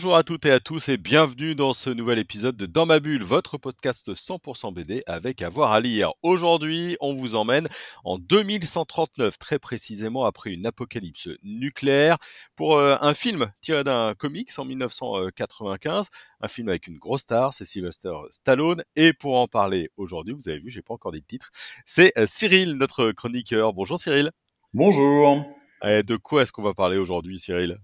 Bonjour 0.00 0.16
à 0.16 0.22
toutes 0.22 0.46
et 0.46 0.50
à 0.50 0.60
tous 0.60 0.88
et 0.88 0.96
bienvenue 0.96 1.54
dans 1.54 1.74
ce 1.74 1.90
nouvel 1.90 2.18
épisode 2.18 2.56
de 2.56 2.64
Dans 2.64 2.86
ma 2.86 3.00
bulle, 3.00 3.22
votre 3.22 3.58
podcast 3.58 4.14
100% 4.14 4.72
BD 4.72 5.02
avec 5.06 5.42
avoir 5.42 5.72
à 5.72 5.80
lire. 5.80 6.14
Aujourd'hui, 6.22 6.96
on 7.02 7.12
vous 7.12 7.34
emmène 7.34 7.68
en 8.02 8.16
2139, 8.16 9.38
très 9.38 9.58
précisément 9.58 10.24
après 10.24 10.52
une 10.52 10.64
apocalypse 10.64 11.28
nucléaire, 11.42 12.16
pour 12.56 12.78
euh, 12.78 12.96
un 13.02 13.12
film 13.12 13.52
tiré 13.60 13.84
d'un 13.84 14.14
comics 14.14 14.48
en 14.56 14.64
1995, 14.64 16.08
un 16.40 16.48
film 16.48 16.70
avec 16.70 16.86
une 16.86 16.96
grosse 16.96 17.20
star, 17.20 17.52
c'est 17.52 17.66
Sylvester 17.66 18.14
Stallone. 18.30 18.82
Et 18.96 19.12
pour 19.12 19.38
en 19.38 19.48
parler 19.48 19.90
aujourd'hui, 19.98 20.32
vous 20.32 20.48
avez 20.48 20.60
vu, 20.60 20.70
j'ai 20.70 20.80
pas 20.80 20.94
encore 20.94 21.12
dit 21.12 21.18
le 21.18 21.26
titre, 21.26 21.50
c'est 21.84 22.16
euh, 22.16 22.24
Cyril, 22.26 22.78
notre 22.78 23.12
chroniqueur. 23.12 23.74
Bonjour 23.74 23.98
Cyril. 23.98 24.30
Bonjour. 24.72 25.44
Et 25.84 26.00
de 26.00 26.16
quoi 26.16 26.40
est-ce 26.40 26.52
qu'on 26.52 26.62
va 26.62 26.72
parler 26.72 26.96
aujourd'hui, 26.96 27.38
Cyril? 27.38 27.78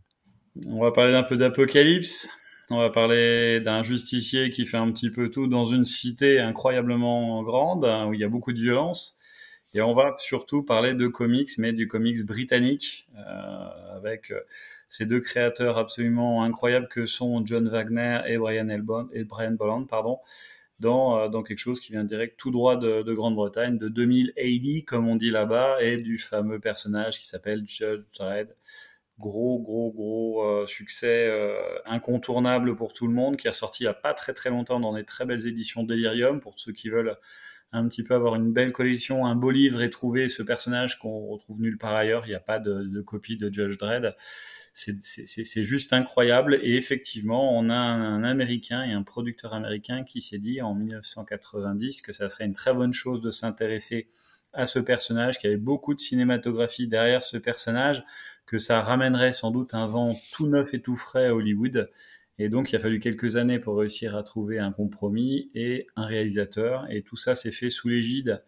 On 0.68 0.80
va 0.80 0.92
parler 0.92 1.12
d'un 1.12 1.22
peu 1.22 1.36
d'apocalypse. 1.36 2.28
On 2.70 2.78
va 2.78 2.90
parler 2.90 3.60
d'un 3.60 3.82
justicier 3.82 4.50
qui 4.50 4.66
fait 4.66 4.76
un 4.76 4.90
petit 4.90 5.10
peu 5.10 5.30
tout 5.30 5.46
dans 5.46 5.66
une 5.66 5.84
cité 5.84 6.40
incroyablement 6.40 7.42
grande 7.44 7.84
où 8.08 8.14
il 8.14 8.20
y 8.20 8.24
a 8.24 8.28
beaucoup 8.28 8.52
de 8.52 8.60
violence. 8.60 9.18
Et 9.74 9.82
on 9.82 9.92
va 9.92 10.14
surtout 10.18 10.62
parler 10.62 10.94
de 10.94 11.06
comics, 11.06 11.50
mais 11.58 11.72
du 11.72 11.86
comics 11.86 12.24
britannique, 12.24 13.08
euh, 13.18 13.96
avec 13.96 14.30
euh, 14.30 14.40
ces 14.88 15.04
deux 15.04 15.20
créateurs 15.20 15.76
absolument 15.76 16.42
incroyables 16.42 16.88
que 16.88 17.04
sont 17.04 17.44
John 17.44 17.68
Wagner 17.68 18.20
et 18.26 18.38
Brian, 18.38 18.68
Elbon, 18.70 19.08
et 19.12 19.24
Brian 19.24 19.52
Bolland, 19.52 19.84
pardon, 19.84 20.18
dans, 20.80 21.18
euh, 21.18 21.28
dans 21.28 21.42
quelque 21.42 21.58
chose 21.58 21.78
qui 21.78 21.92
vient 21.92 22.04
direct 22.04 22.38
tout 22.38 22.50
droit 22.50 22.76
de, 22.76 23.02
de 23.02 23.12
Grande-Bretagne, 23.12 23.76
de 23.76 23.88
2000 23.88 24.32
AD, 24.38 24.84
comme 24.86 25.08
on 25.08 25.16
dit 25.16 25.30
là-bas, 25.30 25.82
et 25.82 25.96
du 25.98 26.16
fameux 26.18 26.58
personnage 26.58 27.18
qui 27.18 27.26
s'appelle 27.26 27.62
Judge 27.66 28.04
Dredd, 28.18 28.48
gros, 29.18 29.60
gros, 29.60 29.92
gros 29.92 30.44
euh, 30.44 30.66
succès 30.66 31.26
euh, 31.28 31.56
incontournable 31.86 32.76
pour 32.76 32.92
tout 32.92 33.06
le 33.06 33.14
monde, 33.14 33.36
qui 33.36 33.48
est 33.48 33.52
sorti 33.52 33.84
il 33.84 33.86
n'y 33.86 33.90
a 33.90 33.94
pas 33.94 34.14
très 34.14 34.34
très 34.34 34.50
longtemps 34.50 34.80
dans 34.80 34.94
des 34.94 35.04
très 35.04 35.24
belles 35.24 35.46
éditions 35.46 35.82
Delirium, 35.82 36.40
pour 36.40 36.58
ceux 36.58 36.72
qui 36.72 36.88
veulent 36.88 37.16
un 37.72 37.88
petit 37.88 38.02
peu 38.02 38.14
avoir 38.14 38.36
une 38.36 38.52
belle 38.52 38.72
collection, 38.72 39.26
un 39.26 39.34
beau 39.34 39.50
livre 39.50 39.82
et 39.82 39.90
trouver 39.90 40.28
ce 40.28 40.42
personnage 40.42 40.98
qu'on 40.98 41.26
retrouve 41.26 41.60
nulle 41.60 41.78
part 41.78 41.94
ailleurs. 41.94 42.24
Il 42.26 42.30
n'y 42.30 42.34
a 42.34 42.40
pas 42.40 42.58
de, 42.58 42.84
de, 42.84 43.00
copie 43.00 43.36
de 43.36 43.52
Judge 43.52 43.76
Dredd. 43.76 44.14
C'est 44.72 45.64
juste 45.64 45.92
incroyable. 45.92 46.58
Et 46.62 46.76
effectivement, 46.76 47.56
on 47.56 47.68
a 47.70 47.76
un, 47.76 48.22
un, 48.22 48.24
Américain 48.24 48.84
et 48.84 48.92
un 48.92 49.02
producteur 49.02 49.52
américain 49.54 50.04
qui 50.04 50.20
s'est 50.20 50.38
dit 50.38 50.62
en 50.62 50.74
1990 50.74 52.02
que 52.02 52.12
ça 52.12 52.28
serait 52.28 52.44
une 52.44 52.52
très 52.52 52.74
bonne 52.74 52.92
chose 52.92 53.20
de 53.20 53.30
s'intéresser 53.30 54.06
à 54.56 54.66
ce 54.66 54.78
personnage, 54.78 55.38
qu'il 55.38 55.50
y 55.50 55.52
avait 55.52 55.62
beaucoup 55.62 55.94
de 55.94 56.00
cinématographie 56.00 56.88
derrière 56.88 57.22
ce 57.22 57.36
personnage, 57.36 58.02
que 58.46 58.58
ça 58.58 58.80
ramènerait 58.80 59.32
sans 59.32 59.50
doute 59.50 59.74
un 59.74 59.86
vent 59.86 60.16
tout 60.32 60.46
neuf 60.46 60.74
et 60.74 60.80
tout 60.80 60.96
frais 60.96 61.26
à 61.26 61.34
Hollywood. 61.34 61.90
Et 62.38 62.48
donc, 62.48 62.72
il 62.72 62.76
a 62.76 62.78
fallu 62.78 62.98
quelques 62.98 63.36
années 63.36 63.58
pour 63.58 63.78
réussir 63.78 64.16
à 64.16 64.22
trouver 64.22 64.58
un 64.58 64.72
compromis 64.72 65.50
et 65.54 65.86
un 65.96 66.06
réalisateur. 66.06 66.86
Et 66.90 67.02
tout 67.02 67.16
ça 67.16 67.34
s'est 67.34 67.52
fait 67.52 67.70
sous 67.70 67.88
l'égide 67.88 68.42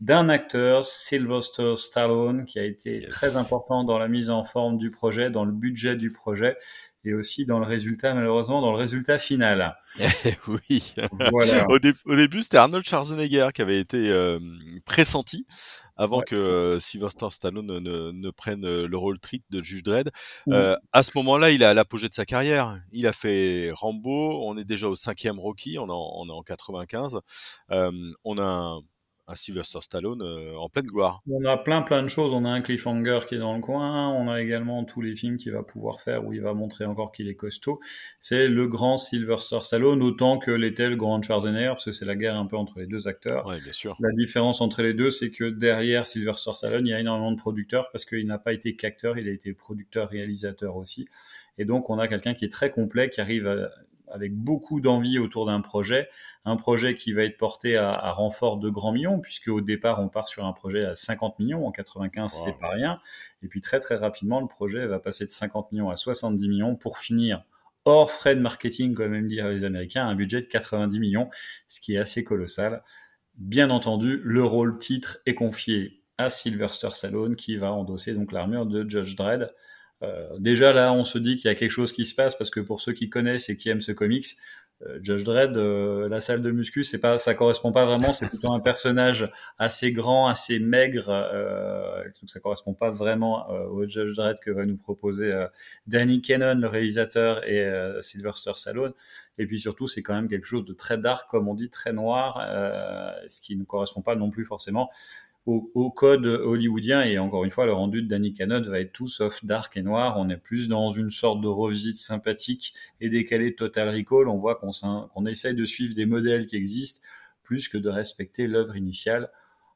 d'un 0.00 0.30
acteur, 0.30 0.84
Sylvester 0.84 1.74
Stallone, 1.76 2.44
qui 2.44 2.58
a 2.58 2.64
été 2.64 3.06
très 3.10 3.36
important 3.36 3.84
dans 3.84 3.98
la 3.98 4.08
mise 4.08 4.30
en 4.30 4.44
forme 4.44 4.78
du 4.78 4.90
projet, 4.90 5.30
dans 5.30 5.44
le 5.44 5.52
budget 5.52 5.94
du 5.94 6.10
projet 6.10 6.56
et 7.04 7.14
aussi 7.14 7.46
dans 7.46 7.58
le 7.58 7.66
résultat, 7.66 8.14
malheureusement, 8.14 8.60
dans 8.60 8.72
le 8.72 8.78
résultat 8.78 9.18
final. 9.18 9.76
oui. 10.48 10.94
Voilà. 11.30 11.66
au, 11.68 11.78
début, 11.78 12.42
c'était 12.42 12.58
Arnold 12.58 12.84
Schwarzenegger 12.84 13.48
qui 13.54 13.62
avait 13.62 13.80
été 13.80 14.10
euh, 14.10 14.38
pressenti 14.84 15.46
avant 16.00 16.22
que 16.22 16.34
euh, 16.34 16.80
Sylvester 16.80 17.26
Stallone 17.28 17.66
ne, 17.78 18.10
ne, 18.10 18.30
prenne 18.30 18.64
euh, 18.64 18.88
le 18.88 18.96
rôle 18.96 19.18
trick 19.18 19.44
de 19.50 19.62
Juge 19.62 19.82
Dredd. 19.82 20.10
Euh, 20.48 20.74
à 20.92 21.02
ce 21.02 21.10
moment-là, 21.16 21.50
il 21.50 21.60
est 21.60 21.66
à 21.66 21.74
l'apogée 21.74 22.08
de 22.08 22.14
sa 22.14 22.24
carrière. 22.24 22.80
Il 22.90 23.06
a 23.06 23.12
fait 23.12 23.70
Rambo, 23.70 24.40
on 24.46 24.56
est 24.56 24.64
déjà 24.64 24.88
au 24.88 24.96
cinquième 24.96 25.38
Rocky, 25.38 25.78
on 25.78 25.88
est 25.88 25.92
en, 25.92 26.12
on 26.16 26.26
est 26.26 26.32
en 26.32 26.42
95. 26.42 27.20
Euh, 27.70 27.92
on 28.24 28.38
a 28.38 28.42
un, 28.42 28.80
à 29.30 29.36
Sylvester 29.36 29.80
Stallone 29.80 30.22
euh, 30.22 30.56
en 30.56 30.68
pleine 30.68 30.86
gloire. 30.86 31.22
On 31.30 31.44
a 31.44 31.56
plein 31.56 31.82
plein 31.82 32.02
de 32.02 32.08
choses. 32.08 32.32
On 32.32 32.44
a 32.44 32.50
un 32.50 32.60
cliffhanger 32.60 33.20
qui 33.28 33.36
est 33.36 33.38
dans 33.38 33.54
le 33.54 33.60
coin. 33.60 34.08
On 34.08 34.28
a 34.28 34.42
également 34.42 34.84
tous 34.84 35.00
les 35.00 35.14
films 35.14 35.36
qu'il 35.36 35.52
va 35.52 35.62
pouvoir 35.62 36.00
faire 36.00 36.24
où 36.26 36.32
il 36.32 36.40
va 36.40 36.52
montrer 36.54 36.84
encore 36.84 37.12
qu'il 37.12 37.28
est 37.28 37.34
costaud. 37.34 37.80
C'est 38.18 38.48
le 38.48 38.66
grand 38.66 38.98
Sylvester 38.98 39.60
Stallone 39.60 40.02
autant 40.02 40.38
que 40.38 40.50
l'était 40.50 40.88
le 40.88 40.96
grand 40.96 41.22
Schwarzenegger 41.22 41.68
parce 41.68 41.84
que 41.84 41.92
c'est 41.92 42.04
la 42.04 42.16
guerre 42.16 42.36
un 42.36 42.46
peu 42.46 42.56
entre 42.56 42.80
les 42.80 42.86
deux 42.86 43.08
acteurs. 43.08 43.46
Ouais, 43.46 43.60
bien 43.60 43.72
sûr. 43.72 43.96
La 44.00 44.12
différence 44.12 44.60
entre 44.60 44.82
les 44.82 44.94
deux, 44.94 45.10
c'est 45.10 45.30
que 45.30 45.44
derrière 45.44 46.06
Sylvester 46.06 46.52
Stallone, 46.52 46.86
il 46.86 46.90
y 46.90 46.94
a 46.94 47.00
énormément 47.00 47.32
de 47.32 47.38
producteurs 47.38 47.90
parce 47.92 48.04
qu'il 48.04 48.26
n'a 48.26 48.38
pas 48.38 48.52
été 48.52 48.74
qu'acteur, 48.74 49.18
il 49.18 49.28
a 49.28 49.32
été 49.32 49.54
producteur, 49.54 50.08
réalisateur 50.08 50.76
aussi. 50.76 51.06
Et 51.58 51.64
donc 51.64 51.90
on 51.90 51.98
a 51.98 52.08
quelqu'un 52.08 52.34
qui 52.34 52.44
est 52.44 52.52
très 52.52 52.70
complet, 52.70 53.10
qui 53.10 53.20
arrive 53.20 53.46
à 53.46 53.70
avec 54.12 54.34
beaucoup 54.34 54.80
d'envie 54.80 55.18
autour 55.18 55.46
d'un 55.46 55.60
projet, 55.60 56.08
un 56.44 56.56
projet 56.56 56.94
qui 56.94 57.12
va 57.12 57.24
être 57.24 57.36
porté 57.36 57.76
à, 57.76 57.92
à, 57.92 58.12
renfort 58.12 58.58
de 58.58 58.70
grands 58.70 58.92
millions, 58.92 59.20
puisque 59.20 59.48
au 59.48 59.60
départ 59.60 60.00
on 60.00 60.08
part 60.08 60.28
sur 60.28 60.44
un 60.44 60.52
projet 60.52 60.84
à 60.84 60.94
50 60.94 61.38
millions, 61.38 61.66
en 61.66 61.72
95 61.72 62.34
wow. 62.34 62.42
c'est 62.44 62.58
pas 62.58 62.70
rien, 62.70 63.00
et 63.42 63.48
puis 63.48 63.60
très 63.60 63.78
très 63.78 63.96
rapidement 63.96 64.40
le 64.40 64.46
projet 64.48 64.86
va 64.86 64.98
passer 64.98 65.26
de 65.26 65.30
50 65.30 65.72
millions 65.72 65.90
à 65.90 65.96
70 65.96 66.48
millions 66.48 66.76
pour 66.76 66.98
finir 66.98 67.44
hors 67.84 68.10
frais 68.10 68.36
de 68.36 68.40
marketing, 68.40 68.94
comme 68.94 69.12
même 69.12 69.26
dire 69.26 69.48
les 69.48 69.64
Américains, 69.64 70.06
un 70.06 70.14
budget 70.14 70.40
de 70.40 70.46
90 70.46 70.98
millions, 71.00 71.30
ce 71.66 71.80
qui 71.80 71.94
est 71.94 71.98
assez 71.98 72.24
colossal. 72.24 72.82
Bien 73.36 73.70
entendu, 73.70 74.20
le 74.22 74.44
rôle 74.44 74.78
titre 74.78 75.18
est 75.26 75.34
confié 75.34 76.02
à 76.18 76.28
Sylvester 76.28 76.90
Stallone 76.92 77.36
qui 77.36 77.56
va 77.56 77.72
endosser 77.72 78.12
donc 78.12 78.32
l'armure 78.32 78.66
de 78.66 78.88
Judge 78.88 79.16
Dredd. 79.16 79.50
Euh, 80.02 80.38
déjà 80.38 80.72
là, 80.72 80.92
on 80.92 81.04
se 81.04 81.18
dit 81.18 81.36
qu'il 81.36 81.48
y 81.48 81.52
a 81.52 81.54
quelque 81.54 81.70
chose 81.70 81.92
qui 81.92 82.06
se 82.06 82.14
passe 82.14 82.34
parce 82.34 82.50
que 82.50 82.60
pour 82.60 82.80
ceux 82.80 82.92
qui 82.92 83.10
connaissent 83.10 83.48
et 83.48 83.56
qui 83.56 83.68
aiment 83.68 83.82
ce 83.82 83.92
comics, 83.92 84.36
euh, 84.86 84.98
Judge 85.02 85.24
Dredd, 85.24 85.56
euh, 85.56 86.08
la 86.08 86.20
salle 86.20 86.40
de 86.40 86.50
muscu, 86.50 86.84
c'est 86.84 87.00
pas, 87.00 87.18
ça 87.18 87.34
correspond 87.34 87.70
pas 87.70 87.84
vraiment. 87.84 88.12
C'est 88.12 88.28
plutôt 88.28 88.52
un 88.52 88.60
personnage 88.60 89.30
assez 89.58 89.92
grand, 89.92 90.28
assez 90.28 90.58
maigre. 90.58 91.08
Euh, 91.10 92.04
donc 92.04 92.30
ça 92.30 92.40
correspond 92.40 92.72
pas 92.72 92.90
vraiment 92.90 93.50
euh, 93.50 93.66
au 93.66 93.84
Judge 93.84 94.16
Dredd 94.16 94.38
que 94.40 94.50
va 94.50 94.64
nous 94.64 94.78
proposer 94.78 95.46
Danny 95.86 96.22
Cannon, 96.22 96.54
le 96.54 96.68
réalisateur, 96.68 97.46
et 97.46 97.70
Sylvester 98.00 98.52
Stallone. 98.54 98.92
Et 99.38 99.46
puis 99.46 99.58
surtout, 99.58 99.86
c'est 99.86 100.02
quand 100.02 100.14
même 100.14 100.28
quelque 100.28 100.46
chose 100.46 100.64
de 100.64 100.72
très 100.72 100.98
dark, 100.98 101.28
comme 101.30 101.48
on 101.48 101.54
dit, 101.54 101.70
très 101.70 101.92
noir, 101.92 102.40
ce 103.28 103.40
qui 103.40 103.56
ne 103.56 103.64
correspond 103.64 104.02
pas 104.02 104.16
non 104.16 104.30
plus 104.30 104.44
forcément 104.44 104.90
code 105.94 106.26
hollywoodien. 106.26 107.02
Et 107.02 107.18
encore 107.18 107.44
une 107.44 107.50
fois 107.50 107.66
le 107.66 107.72
rendu 107.72 108.02
de 108.02 108.08
Danny 108.08 108.32
Cannon 108.32 108.62
va 108.62 108.80
être 108.80 108.92
tout 108.92 109.08
sauf 109.08 109.44
dark 109.44 109.76
et 109.76 109.82
noir. 109.82 110.16
On 110.18 110.28
est 110.28 110.36
plus 110.36 110.68
dans 110.68 110.90
une 110.90 111.10
sorte 111.10 111.40
de 111.40 111.48
revisite 111.48 111.96
sympathique 111.96 112.74
et 113.00 113.08
décalé 113.08 113.50
de 113.50 113.56
Total 113.56 113.88
Recall. 113.88 114.28
On 114.28 114.36
voit 114.36 114.56
qu'on 114.56 114.70
qu 114.70 115.30
essaye 115.30 115.54
de 115.54 115.64
suivre 115.64 115.94
des 115.94 116.06
modèles 116.06 116.46
qui 116.46 116.56
existent 116.56 117.00
plus 117.42 117.68
que 117.68 117.78
de 117.78 117.88
respecter 117.88 118.46
l'œuvre 118.46 118.76
initiale. 118.76 119.30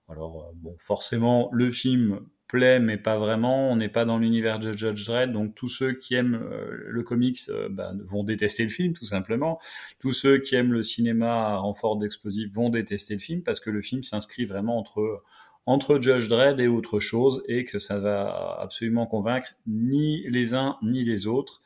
Alors 0.08 0.52
bon 0.54 0.76
forcément 0.78 1.48
le 1.52 1.70
film 1.70 2.20
plaît 2.48 2.78
mais 2.78 2.98
pas 2.98 3.18
vraiment. 3.18 3.70
On 3.70 3.76
n'est 3.76 3.88
pas 3.88 4.04
dans 4.04 4.18
l'univers 4.18 4.58
de 4.58 4.72
Judge 4.72 5.06
Dredd. 5.06 5.32
Donc 5.32 5.54
tous 5.54 5.68
ceux 5.68 5.92
qui 5.94 6.14
aiment 6.14 6.40
euh, 6.52 6.68
le 6.86 7.02
comics 7.02 7.38
euh, 7.48 7.68
bah, 7.68 7.92
vont 8.04 8.22
détester 8.22 8.62
le 8.62 8.68
film 8.68 8.92
tout 8.92 9.06
simplement. 9.06 9.58
Tous 9.98 10.12
ceux 10.12 10.38
qui 10.38 10.54
aiment 10.54 10.72
le 10.72 10.82
cinéma 10.82 11.30
à 11.30 11.56
renfort 11.56 11.96
d'explosifs 11.96 12.52
vont 12.52 12.70
détester 12.70 13.14
le 13.14 13.20
film 13.20 13.42
parce 13.42 13.60
que 13.60 13.70
le 13.70 13.82
film 13.82 14.02
s'inscrit 14.02 14.44
vraiment 14.44 14.78
entre 14.78 15.22
entre 15.66 16.00
Judge 16.00 16.28
Dredd 16.28 16.60
et 16.60 16.68
autre 16.68 17.00
chose 17.00 17.42
et 17.48 17.64
que 17.64 17.78
ça 17.78 17.98
va 17.98 18.58
absolument 18.60 19.06
convaincre 19.06 19.48
ni 19.66 20.28
les 20.28 20.54
uns 20.54 20.76
ni 20.82 21.04
les 21.04 21.26
autres. 21.26 21.62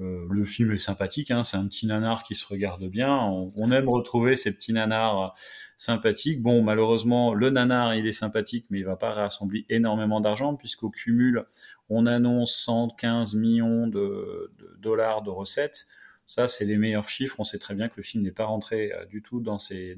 Euh, 0.00 0.26
le 0.30 0.44
film 0.44 0.70
est 0.70 0.78
sympathique, 0.78 1.30
hein, 1.30 1.42
c'est 1.42 1.56
un 1.56 1.66
petit 1.66 1.86
nanar 1.86 2.22
qui 2.22 2.34
se 2.34 2.46
regarde 2.46 2.84
bien. 2.84 3.16
On, 3.16 3.72
aime 3.72 3.88
retrouver 3.88 4.36
ces 4.36 4.54
petits 4.54 4.72
nanars 4.72 5.34
sympathiques. 5.76 6.40
Bon, 6.40 6.62
malheureusement, 6.62 7.34
le 7.34 7.50
nanar, 7.50 7.94
il 7.96 8.06
est 8.06 8.12
sympathique, 8.12 8.66
mais 8.70 8.78
il 8.78 8.84
va 8.84 8.96
pas 8.96 9.12
rassembler 9.12 9.66
énormément 9.68 10.20
d'argent 10.20 10.54
puisqu'au 10.54 10.90
cumul, 10.90 11.44
on 11.88 12.06
annonce 12.06 12.54
115 12.54 13.34
millions 13.34 13.88
de 13.88 14.52
dollars 14.78 15.22
de 15.22 15.30
recettes. 15.30 15.88
Ça, 16.28 16.46
c'est 16.46 16.66
les 16.66 16.76
meilleurs 16.76 17.08
chiffres. 17.08 17.36
On 17.40 17.44
sait 17.44 17.58
très 17.58 17.74
bien 17.74 17.88
que 17.88 17.94
le 17.96 18.02
film 18.02 18.22
n'est 18.22 18.30
pas 18.30 18.44
rentré 18.44 18.92
euh, 18.92 19.06
du 19.06 19.22
tout 19.22 19.40
dans 19.40 19.58
ses, 19.58 19.96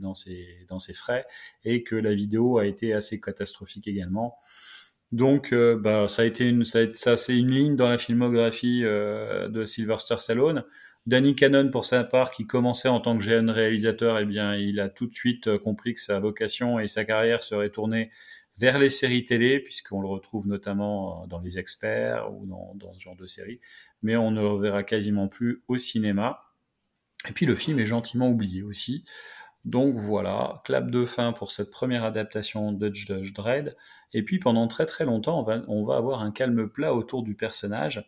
frais 0.94 1.26
et 1.64 1.82
que 1.82 1.96
la 1.96 2.14
vidéo 2.14 2.58
a 2.58 2.66
été 2.66 2.94
assez 2.94 3.20
catastrophique 3.20 3.88
également. 3.88 4.38
Donc, 5.10 5.52
euh, 5.52 5.76
bah, 5.76 6.06
ça 6.06 6.22
a 6.22 6.24
été 6.24 6.48
une, 6.48 6.64
ça, 6.64 6.82
ça 6.94 7.16
c'est 7.16 7.36
une 7.36 7.50
ligne 7.50 7.74
dans 7.74 7.88
la 7.88 7.98
filmographie 7.98 8.82
euh, 8.84 9.48
de 9.48 9.64
Sylvester 9.64 10.18
Stallone. 10.18 10.64
Danny 11.04 11.34
Cannon, 11.34 11.68
pour 11.68 11.84
sa 11.84 12.04
part, 12.04 12.30
qui 12.30 12.46
commençait 12.46 12.88
en 12.88 13.00
tant 13.00 13.18
que 13.18 13.24
jeune 13.24 13.50
réalisateur, 13.50 14.16
eh 14.20 14.24
bien, 14.24 14.54
il 14.54 14.78
a 14.78 14.88
tout 14.88 15.08
de 15.08 15.14
suite 15.14 15.58
compris 15.58 15.94
que 15.94 16.00
sa 16.00 16.20
vocation 16.20 16.78
et 16.78 16.86
sa 16.86 17.04
carrière 17.04 17.42
seraient 17.42 17.70
tournées 17.70 18.12
vers 18.60 18.78
les 18.78 18.90
séries 18.90 19.24
télé, 19.24 19.58
puisqu'on 19.58 20.02
le 20.02 20.06
retrouve 20.06 20.46
notamment 20.46 21.26
dans 21.26 21.40
Les 21.40 21.58
Experts 21.58 22.30
ou 22.30 22.44
dans, 22.44 22.92
ce 22.92 23.00
genre 23.00 23.16
de 23.16 23.26
séries, 23.26 23.58
mais 24.02 24.16
on 24.16 24.30
ne 24.30 24.42
le 24.42 24.48
reverra 24.48 24.82
quasiment 24.82 25.28
plus 25.28 25.62
au 25.66 25.78
cinéma. 25.78 26.44
Et 27.26 27.32
puis 27.32 27.46
le 27.46 27.54
film 27.54 27.78
est 27.78 27.86
gentiment 27.86 28.28
oublié 28.28 28.62
aussi. 28.62 29.06
Donc 29.64 29.96
voilà, 29.96 30.60
clap 30.64 30.90
de 30.90 31.06
fin 31.06 31.32
pour 31.32 31.52
cette 31.52 31.70
première 31.70 32.04
adaptation 32.04 32.72
de 32.72 32.92
Judge 32.92 33.32
Dredd. 33.32 33.76
Et 34.12 34.22
puis 34.22 34.38
pendant 34.38 34.68
très 34.68 34.84
très 34.84 35.06
longtemps, 35.06 35.40
on 35.40 35.42
va, 35.42 35.62
on 35.66 35.82
va 35.82 35.96
avoir 35.96 36.20
un 36.20 36.30
calme 36.30 36.68
plat 36.68 36.94
autour 36.94 37.22
du 37.22 37.34
personnage 37.34 38.06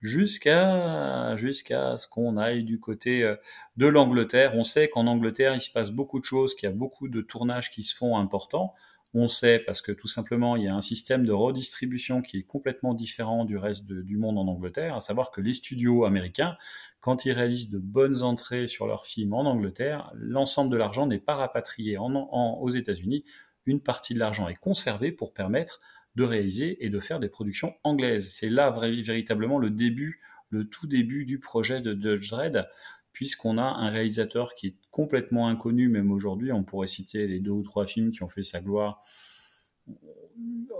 jusqu'à 0.00 1.36
jusqu'à 1.36 1.98
ce 1.98 2.08
qu'on 2.08 2.38
aille 2.38 2.64
du 2.64 2.80
côté 2.80 3.22
euh, 3.22 3.36
de 3.76 3.86
l'Angleterre. 3.86 4.54
On 4.54 4.64
sait 4.64 4.88
qu'en 4.88 5.06
Angleterre, 5.06 5.54
il 5.54 5.60
se 5.60 5.70
passe 5.70 5.90
beaucoup 5.90 6.20
de 6.20 6.24
choses, 6.24 6.54
qu'il 6.54 6.70
y 6.70 6.72
a 6.72 6.74
beaucoup 6.74 7.08
de 7.08 7.20
tournages 7.20 7.70
qui 7.70 7.82
se 7.82 7.94
font 7.94 8.16
importants. 8.16 8.74
On 9.12 9.26
sait 9.26 9.58
parce 9.58 9.80
que 9.80 9.90
tout 9.90 10.06
simplement, 10.06 10.54
il 10.54 10.64
y 10.64 10.68
a 10.68 10.74
un 10.74 10.80
système 10.80 11.26
de 11.26 11.32
redistribution 11.32 12.22
qui 12.22 12.38
est 12.38 12.42
complètement 12.44 12.94
différent 12.94 13.44
du 13.44 13.56
reste 13.56 13.86
du 13.86 14.16
monde 14.16 14.38
en 14.38 14.46
Angleterre, 14.46 14.94
à 14.94 15.00
savoir 15.00 15.32
que 15.32 15.40
les 15.40 15.52
studios 15.52 16.04
américains, 16.04 16.56
quand 17.00 17.24
ils 17.24 17.32
réalisent 17.32 17.70
de 17.70 17.80
bonnes 17.80 18.22
entrées 18.22 18.68
sur 18.68 18.86
leurs 18.86 19.06
films 19.06 19.34
en 19.34 19.42
Angleterre, 19.42 20.12
l'ensemble 20.14 20.70
de 20.70 20.76
l'argent 20.76 21.06
n'est 21.06 21.18
pas 21.18 21.34
rapatrié 21.34 21.98
aux 21.98 22.70
États-Unis. 22.70 23.24
Une 23.66 23.80
partie 23.80 24.14
de 24.14 24.20
l'argent 24.20 24.48
est 24.48 24.54
conservée 24.54 25.10
pour 25.10 25.32
permettre 25.32 25.80
de 26.14 26.22
réaliser 26.22 26.84
et 26.84 26.88
de 26.88 27.00
faire 27.00 27.18
des 27.18 27.28
productions 27.28 27.74
anglaises. 27.82 28.32
C'est 28.32 28.48
là 28.48 28.70
véritablement 28.70 29.58
le 29.58 29.70
début, 29.70 30.20
le 30.50 30.68
tout 30.68 30.86
début 30.86 31.24
du 31.24 31.40
projet 31.40 31.80
de 31.80 31.94
Judge 32.00 32.30
Dredd 32.30 32.68
puisqu'on 33.12 33.58
a 33.58 33.64
un 33.64 33.90
réalisateur 33.90 34.54
qui 34.54 34.68
est 34.68 34.76
complètement 34.90 35.48
inconnu, 35.48 35.88
même 35.88 36.10
aujourd'hui. 36.10 36.52
On 36.52 36.64
pourrait 36.64 36.86
citer 36.86 37.26
les 37.26 37.40
deux 37.40 37.50
ou 37.50 37.62
trois 37.62 37.86
films 37.86 38.10
qui 38.10 38.22
ont 38.22 38.28
fait 38.28 38.42
sa 38.42 38.60
gloire. 38.60 39.02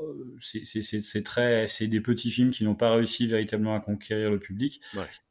Euh, 0.02 0.36
c'est 0.40 1.22
très, 1.24 1.66
c'est 1.66 1.86
des 1.86 2.00
petits 2.00 2.30
films 2.30 2.50
qui 2.50 2.64
n'ont 2.64 2.74
pas 2.74 2.92
réussi 2.92 3.26
véritablement 3.26 3.74
à 3.74 3.80
conquérir 3.80 4.30
le 4.30 4.38
public, 4.38 4.80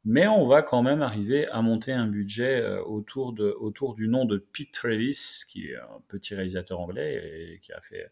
mais 0.04 0.26
on 0.28 0.44
va 0.44 0.62
quand 0.62 0.82
même 0.82 1.02
arriver 1.02 1.46
à 1.48 1.62
monter 1.62 1.92
un 1.92 2.06
budget 2.06 2.60
euh, 2.60 2.82
autour 2.82 3.32
de, 3.32 3.56
autour 3.60 3.94
du 3.94 4.08
nom 4.08 4.24
de 4.24 4.38
Pete 4.38 4.72
Travis, 4.72 5.42
qui 5.48 5.68
est 5.68 5.76
un 5.76 6.00
petit 6.08 6.34
réalisateur 6.34 6.80
anglais 6.80 7.54
et 7.54 7.60
qui 7.60 7.72
a 7.72 7.80
fait, 7.80 8.10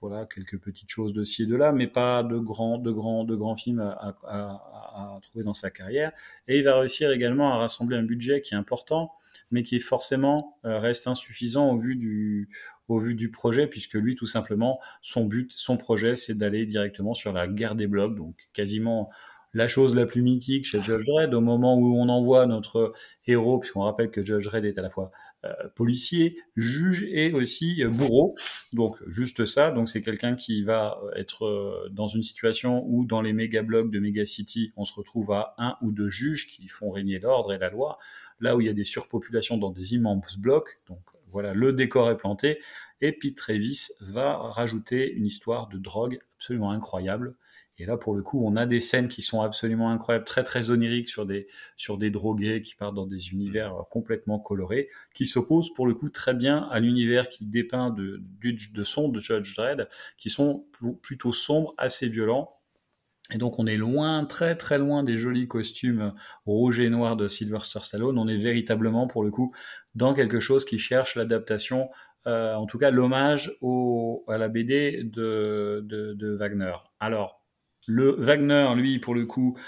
voilà, 0.00 0.26
quelques 0.26 0.58
petites 0.58 0.90
choses 0.90 1.12
de 1.12 1.24
ci 1.24 1.44
et 1.44 1.46
de 1.46 1.56
là, 1.56 1.72
mais 1.72 1.86
pas 1.86 2.22
de 2.22 2.38
grands, 2.38 2.78
de 2.78 2.90
grands, 2.90 3.24
de 3.24 3.36
grands 3.36 3.56
films 3.56 3.80
à, 3.80 4.16
à, 4.24 5.16
à 5.16 5.18
trouver 5.22 5.44
dans 5.44 5.54
sa 5.54 5.70
carrière. 5.70 6.12
Et 6.48 6.58
il 6.58 6.64
va 6.64 6.78
réussir 6.78 7.10
également 7.10 7.52
à 7.52 7.58
rassembler 7.58 7.96
un 7.96 8.02
budget 8.02 8.40
qui 8.40 8.54
est 8.54 8.56
important, 8.56 9.12
mais 9.50 9.62
qui 9.62 9.78
forcément 9.80 10.58
euh, 10.64 10.78
reste 10.78 11.06
insuffisant 11.06 11.70
au 11.70 11.76
vu 11.76 11.96
du, 11.96 12.48
au 12.88 12.98
vu 12.98 13.14
du 13.14 13.30
projet, 13.30 13.66
puisque 13.66 13.94
lui, 13.94 14.14
tout 14.14 14.26
simplement, 14.26 14.80
son 15.00 15.24
but, 15.24 15.52
son 15.52 15.76
projet, 15.76 16.16
c'est 16.16 16.36
d'aller 16.36 16.66
directement 16.66 17.14
sur 17.14 17.32
la 17.32 17.46
guerre 17.46 17.74
des 17.74 17.86
blocs, 17.86 18.14
donc 18.14 18.36
quasiment 18.52 19.10
la 19.54 19.68
chose 19.68 19.94
la 19.94 20.06
plus 20.06 20.22
mythique 20.22 20.64
chez 20.66 20.80
Judge 20.80 21.04
Dredd, 21.06 21.34
au 21.34 21.40
moment 21.40 21.76
où 21.76 21.98
on 21.98 22.08
envoie 22.08 22.46
notre 22.46 22.94
héros, 23.26 23.58
puisqu'on 23.58 23.82
rappelle 23.82 24.10
que 24.10 24.22
Judge 24.22 24.44
Dredd 24.46 24.64
est 24.64 24.78
à 24.78 24.82
la 24.82 24.88
fois 24.88 25.10
euh, 25.44 25.52
policier, 25.74 26.38
juge 26.56 27.06
et 27.10 27.32
aussi 27.32 27.82
euh, 27.82 27.90
bourreau. 27.90 28.34
Donc 28.72 28.96
juste 29.08 29.44
ça, 29.44 29.70
donc 29.70 29.88
c'est 29.88 30.02
quelqu'un 30.02 30.34
qui 30.36 30.62
va 30.62 30.98
être 31.16 31.88
dans 31.90 32.08
une 32.08 32.22
situation 32.22 32.82
où 32.86 33.04
dans 33.04 33.20
les 33.20 33.34
méga 33.34 33.62
blocs 33.62 33.90
de 33.90 33.98
méga 33.98 34.24
city, 34.24 34.72
on 34.76 34.84
se 34.84 34.94
retrouve 34.94 35.32
à 35.32 35.54
un 35.58 35.76
ou 35.82 35.92
deux 35.92 36.08
juges 36.08 36.48
qui 36.48 36.68
font 36.68 36.90
régner 36.90 37.18
l'ordre 37.18 37.52
et 37.52 37.58
la 37.58 37.68
loi, 37.68 37.98
là 38.40 38.56
où 38.56 38.60
il 38.60 38.66
y 38.66 38.70
a 38.70 38.74
des 38.74 38.84
surpopulations 38.84 39.58
dans 39.58 39.70
des 39.70 39.94
immenses 39.94 40.38
blocs. 40.38 40.80
Donc 40.88 41.02
voilà, 41.32 41.54
le 41.54 41.72
décor 41.72 42.10
est 42.10 42.16
planté. 42.16 42.60
Et 43.00 43.10
Pete 43.10 43.36
Travis 43.36 43.88
va 44.00 44.36
rajouter 44.36 45.12
une 45.12 45.26
histoire 45.26 45.68
de 45.68 45.78
drogue 45.78 46.20
absolument 46.36 46.70
incroyable. 46.70 47.34
Et 47.78 47.86
là, 47.86 47.96
pour 47.96 48.14
le 48.14 48.22
coup, 48.22 48.46
on 48.46 48.54
a 48.54 48.64
des 48.64 48.78
scènes 48.78 49.08
qui 49.08 49.22
sont 49.22 49.40
absolument 49.40 49.90
incroyables, 49.90 50.24
très 50.24 50.44
très 50.44 50.70
oniriques 50.70 51.08
sur 51.08 51.26
des 51.26 52.10
drogués 52.10 52.60
qui 52.60 52.76
partent 52.76 52.94
dans 52.94 53.06
des 53.06 53.32
univers 53.32 53.74
complètement 53.90 54.38
colorés, 54.38 54.88
qui 55.14 55.26
s'opposent 55.26 55.72
pour 55.74 55.86
le 55.86 55.94
coup 55.94 56.10
très 56.10 56.34
bien 56.34 56.68
à 56.70 56.78
l'univers 56.78 57.28
qui 57.28 57.44
dépeint 57.44 57.90
de, 57.90 58.22
de, 58.40 58.54
de 58.72 58.84
son 58.84 59.08
de 59.08 59.18
Judge 59.18 59.56
Dredd, 59.56 59.88
qui 60.16 60.30
sont 60.30 60.66
plutôt 61.00 61.32
sombres, 61.32 61.74
assez 61.76 62.08
violents, 62.08 62.61
et 63.32 63.38
donc 63.38 63.58
on 63.58 63.66
est 63.66 63.76
loin, 63.76 64.24
très 64.24 64.56
très 64.56 64.78
loin 64.78 65.02
des 65.02 65.18
jolis 65.18 65.48
costumes 65.48 66.12
rouge 66.44 66.80
et 66.80 66.90
noir 66.90 67.16
de 67.16 67.28
Sylvester 67.28 67.80
Stallone. 67.82 68.18
On 68.18 68.28
est 68.28 68.36
véritablement 68.36 69.06
pour 69.06 69.24
le 69.24 69.30
coup 69.30 69.54
dans 69.94 70.14
quelque 70.14 70.40
chose 70.40 70.64
qui 70.64 70.78
cherche 70.78 71.16
l'adaptation, 71.16 71.88
euh, 72.26 72.54
en 72.54 72.66
tout 72.66 72.78
cas 72.78 72.90
l'hommage 72.90 73.58
à 74.28 74.38
la 74.38 74.48
BD 74.48 75.02
de, 75.02 75.80
de, 75.84 76.36
Wagner. 76.36 76.74
Alors 77.00 77.42
le 77.88 78.14
Wagner, 78.18 78.74
lui, 78.76 78.98
pour 78.98 79.14
le 79.14 79.26
coup, 79.26 79.58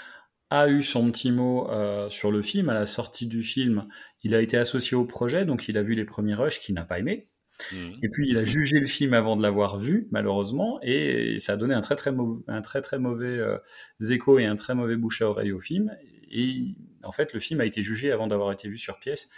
a 0.49 0.69
eu 0.69 0.83
son 0.83 1.11
petit 1.11 1.31
mot 1.31 1.69
euh, 1.69 2.07
sur 2.09 2.31
le 2.31 2.41
film. 2.41 2.69
À 2.69 2.73
la 2.73 2.85
sortie 2.85 3.27
du 3.27 3.43
film, 3.43 3.87
il 4.23 4.35
a 4.35 4.41
été 4.41 4.57
associé 4.57 4.95
au 4.95 5.05
projet, 5.05 5.43
donc 5.43 5.67
il 5.67 5.77
a 5.77 5.81
vu 5.81 5.95
les 5.95 6.05
premiers 6.05 6.35
rushs 6.35 6.59
qu'il 6.59 6.75
n'a 6.75 6.85
pas 6.85 6.99
aimé. 6.99 7.25
Mhm. 7.71 7.99
Et 8.01 8.09
puis 8.09 8.29
il 8.29 8.37
a 8.37 8.45
jugé 8.45 8.79
le 8.79 8.85
film 8.85 9.13
avant 9.13 9.35
de 9.37 9.41
l'avoir 9.41 9.79
vu, 9.79 10.07
malheureusement, 10.11 10.79
et 10.81 11.37
ça 11.39 11.53
a 11.53 11.57
donné 11.57 11.73
un 11.73 11.81
très 11.81 11.95
très 11.95 12.11
mauvais, 12.11 13.37
euh, 13.37 13.57
écho 14.09 14.39
et 14.39 14.45
un 14.45 14.55
très 14.55 14.75
mauvais 14.75 14.97
bouche 14.97 15.21
à 15.21 15.29
oreille 15.29 15.51
au 15.51 15.59
film. 15.59 15.95
Et 16.31 16.75
en 17.03 17.11
fait, 17.11 17.33
le 17.33 17.39
film 17.39 17.61
a 17.61 17.65
été 17.65 17.83
jugé 17.83 18.11
avant 18.11 18.27
d'avoir 18.27 18.51
été 18.51 18.67
vu 18.67 18.77
sur 18.77 18.99
pièce. 18.99 19.29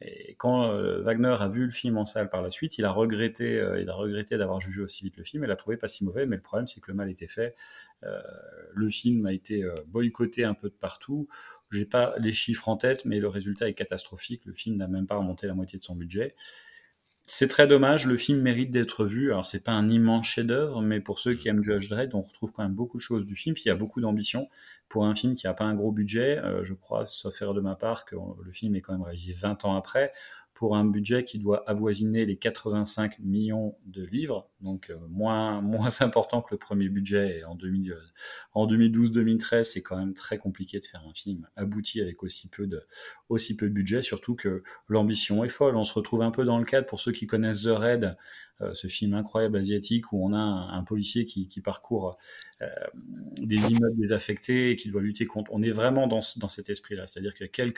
Et 0.00 0.34
quand 0.34 0.70
euh, 0.70 1.00
Wagner 1.02 1.36
a 1.38 1.48
vu 1.48 1.64
le 1.64 1.70
film 1.70 1.96
en 1.96 2.04
salle 2.04 2.28
par 2.28 2.42
la 2.42 2.50
suite, 2.50 2.76
il 2.76 2.84
a 2.84 2.90
regretté, 2.90 3.58
euh, 3.58 3.80
il 3.80 3.88
a 3.88 3.94
regretté 3.94 4.36
d'avoir 4.36 4.60
jugé 4.60 4.82
aussi 4.82 5.04
vite 5.04 5.16
le 5.16 5.24
film. 5.24 5.44
Il 5.44 5.46
l'a 5.46 5.56
trouvé 5.56 5.76
pas 5.76 5.88
si 5.88 6.04
mauvais, 6.04 6.26
mais 6.26 6.36
le 6.36 6.42
problème 6.42 6.66
c'est 6.66 6.80
que 6.80 6.90
le 6.90 6.96
mal 6.96 7.10
était 7.10 7.28
fait. 7.28 7.54
le 8.74 8.90
film 8.90 9.24
a 9.24 9.32
été 9.32 9.64
boycotté 9.86 10.44
un 10.44 10.54
peu 10.54 10.68
de 10.68 10.74
partout. 10.74 11.28
J'ai 11.70 11.86
pas 11.86 12.14
les 12.18 12.32
chiffres 12.32 12.68
en 12.68 12.76
tête, 12.76 13.04
mais 13.04 13.18
le 13.18 13.28
résultat 13.28 13.68
est 13.68 13.74
catastrophique. 13.74 14.42
Le 14.44 14.52
film 14.52 14.76
n'a 14.76 14.88
même 14.88 15.06
pas 15.06 15.16
remonté 15.16 15.46
la 15.46 15.54
moitié 15.54 15.78
de 15.78 15.84
son 15.84 15.96
budget 15.96 16.34
c'est 17.26 17.48
très 17.48 17.66
dommage, 17.66 18.06
le 18.06 18.18
film 18.18 18.40
mérite 18.42 18.70
d'être 18.70 19.06
vu. 19.06 19.32
Alors 19.32 19.46
c'est 19.46 19.64
pas 19.64 19.72
un 19.72 19.88
immense 19.88 20.26
chef-d'œuvre, 20.26 20.82
mais 20.82 21.00
pour 21.00 21.18
ceux 21.18 21.34
qui 21.34 21.48
aiment 21.48 21.62
Judge 21.62 21.88
Dredd, 21.88 22.14
on 22.14 22.20
retrouve 22.20 22.52
quand 22.52 22.62
même 22.62 22.74
beaucoup 22.74 22.98
de 22.98 23.02
choses 23.02 23.24
du 23.24 23.34
film. 23.34 23.54
Puis 23.54 23.64
il 23.64 23.68
y 23.68 23.72
a 23.72 23.76
beaucoup 23.76 24.02
d'ambition 24.02 24.48
pour 24.90 25.06
un 25.06 25.14
film 25.14 25.34
qui 25.34 25.46
a 25.46 25.54
pas 25.54 25.64
un 25.64 25.74
gros 25.74 25.90
budget. 25.90 26.38
Euh, 26.38 26.64
je 26.64 26.74
crois, 26.74 27.06
sauf 27.06 27.34
faire 27.34 27.54
de 27.54 27.62
ma 27.62 27.76
part, 27.76 28.04
que 28.04 28.14
le 28.14 28.52
film 28.52 28.76
est 28.76 28.82
quand 28.82 28.92
même 28.92 29.02
réalisé 29.02 29.32
20 29.32 29.64
ans 29.64 29.74
après 29.74 30.12
pour 30.54 30.76
un 30.76 30.84
budget 30.84 31.24
qui 31.24 31.38
doit 31.38 31.68
avoisiner 31.68 32.24
les 32.24 32.36
85 32.36 33.18
millions 33.18 33.76
de 33.86 34.04
livres, 34.04 34.48
donc 34.60 34.88
euh, 34.88 34.96
moins 35.10 35.60
moins 35.74 35.90
important 36.00 36.40
que 36.40 36.48
le 36.52 36.58
premier 36.58 36.88
budget. 36.88 37.40
Et 37.40 37.44
en, 37.44 37.56
2000, 37.56 37.92
euh, 37.92 37.98
2012-2013, 38.54 39.64
c'est 39.64 39.82
quand 39.82 39.98
même 39.98 40.14
très 40.14 40.38
compliqué 40.38 40.78
de 40.78 40.84
faire 40.84 41.04
un 41.06 41.12
film 41.12 41.48
abouti 41.56 42.00
avec 42.00 42.22
aussi 42.22 42.48
peu 42.48 42.68
de 42.68 42.86
aussi 43.28 43.56
peu 43.56 43.68
de 43.68 43.74
budget, 43.74 44.00
surtout 44.00 44.36
que 44.36 44.62
l'ambition 44.88 45.44
est 45.44 45.48
folle. 45.48 45.76
On 45.76 45.84
se 45.84 45.94
retrouve 45.94 46.22
un 46.22 46.30
peu 46.30 46.44
dans 46.44 46.58
le 46.58 46.64
cadre 46.64 46.86
pour 46.86 47.00
ceux 47.00 47.12
qui 47.12 47.26
connaissent 47.26 47.64
The 47.64 47.70
Raid, 47.70 48.16
ce 48.72 48.86
film 48.86 49.14
incroyable 49.14 49.56
asiatique 49.56 50.12
où 50.12 50.24
on 50.24 50.32
a 50.32 50.38
un, 50.38 50.84
policier 50.84 51.24
qui, 51.24 51.60
parcourt 51.60 52.16
euh, 52.62 52.66
des 53.38 53.56
immeubles 53.56 53.96
désaffectés 53.96 54.70
et 54.70 54.76
qui 54.76 54.90
doit 54.90 55.02
lutter 55.02 55.26
contre. 55.26 55.52
On 55.52 55.62
est 55.62 55.70
vraiment 55.70 56.06
dans, 56.06 56.20
cet 56.20 56.70
esprit-là, 56.70 57.06
c'est-à-dire 57.06 57.34
qu'il 57.34 57.46
y 57.46 57.48
a 57.48 57.72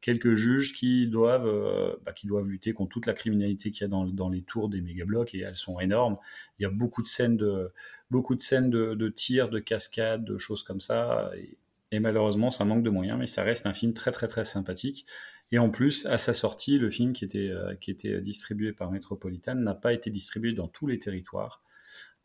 quelques 0.00 0.34
juges 0.34 0.74
qui 0.74 1.08
doivent 1.08 1.46
euh, 1.46 1.96
bah, 2.04 2.12
qui 2.12 2.26
doivent 2.26 2.48
lutter 2.48 2.72
contre 2.72 2.90
toute 2.90 3.06
la 3.06 3.14
criminalité 3.14 3.70
qu'il 3.70 3.82
y 3.82 3.84
a 3.84 3.88
dans, 3.88 4.28
les 4.28 4.42
tours 4.42 4.68
des 4.68 4.80
méga 4.80 5.04
blocs 5.04 5.34
et 5.34 5.40
elles 5.40 5.56
sont 5.56 5.80
énormes. 5.80 6.18
Il 6.58 6.62
y 6.62 6.66
a 6.66 6.70
beaucoup 6.70 7.02
de 7.02 7.08
scènes 7.08 7.36
de 7.36 7.72
beaucoup 8.10 8.34
de 8.34 8.42
scènes 8.42 8.70
de, 8.70 8.94
de 8.94 9.08
tirs, 9.08 9.48
de 9.48 9.58
cascades, 9.58 10.24
de 10.24 10.38
choses 10.38 10.62
comme 10.62 10.80
ça. 10.80 11.32
Et, 11.36 11.56
et 11.90 12.00
malheureusement, 12.00 12.50
ça 12.50 12.64
manque 12.64 12.82
de 12.82 12.90
moyens, 12.90 13.18
mais 13.18 13.26
ça 13.26 13.42
reste 13.42 13.66
un 13.66 13.72
film 13.72 13.92
très 13.92 14.12
très 14.12 14.28
très 14.28 14.44
sympathique. 14.44 15.04
Et 15.52 15.58
en 15.58 15.68
plus, 15.68 16.06
à 16.06 16.16
sa 16.16 16.32
sortie, 16.32 16.78
le 16.78 16.90
film 16.90 17.12
qui 17.12 17.24
était, 17.24 17.50
euh, 17.50 17.74
qui 17.76 17.90
était 17.90 18.20
distribué 18.20 18.72
par 18.72 18.90
Metropolitan 18.90 19.54
n'a 19.54 19.74
pas 19.74 19.92
été 19.92 20.10
distribué 20.10 20.54
dans 20.54 20.66
tous 20.66 20.86
les 20.86 20.98
territoires. 20.98 21.62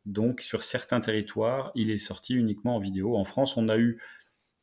Donc, 0.06 0.40
sur 0.40 0.64
certains 0.64 1.02
territoires, 1.02 1.72
il 1.76 1.92
est 1.92 1.98
sorti 1.98 2.34
uniquement 2.34 2.78
en 2.78 2.80
vidéo. 2.80 3.18
En 3.18 3.26
France, 3.26 3.58
on 3.58 3.68
a 3.68 3.78
eu 3.78 4.02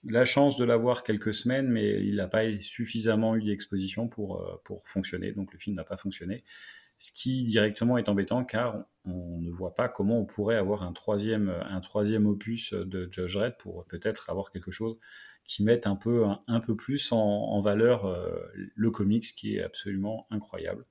la 0.03 0.25
chance 0.25 0.57
de 0.57 0.65
l'avoir 0.65 1.03
quelques 1.03 1.35
semaines, 1.35 1.69
mais 1.69 2.03
il 2.03 2.17
n'a 2.17 2.27
pas 2.27 2.59
suffisamment 2.59 3.37
eu 3.37 3.43
d'exposition 3.43 4.09
pour, 4.09 4.41
euh, 4.41 4.57
pour 4.65 4.81
fonctionner. 4.89 5.33
Donc, 5.33 5.53
le 5.53 5.59
film 5.59 5.77
n'a 5.77 5.85
pas 5.85 5.99
fonctionné. 5.99 6.43
Ce 6.97 7.13
qui 7.13 7.45
directement 7.45 7.99
est 7.99 8.09
embêtant 8.09 8.45
car 8.45 8.87
on 9.05 9.39
ne 9.41 9.51
voit 9.51 9.75
pas 9.75 9.89
comment 9.89 10.19
on 10.19 10.25
pourrait 10.25 10.57
avoir 10.57 10.83
un 10.83 10.93
troisième, 10.93 11.51
opus 12.27 12.73
de 12.73 13.09
Judge 13.11 13.37
Red 13.37 13.57
pour 13.59 13.85
peut-être 13.87 14.31
avoir 14.31 14.51
quelque 14.51 14.71
chose 14.71 14.99
qui 15.45 15.63
mettent 15.63 15.87
un 15.87 15.97
peu, 15.97 16.27
plus 16.77 17.13
en, 17.13 17.61
valeur 17.61 18.07
euh, 18.07 18.39
le 18.75 18.91
comics 18.91 19.25
qui 19.37 19.57
est 19.57 19.63
absolument 19.63 20.27
incroyable. 20.31 20.87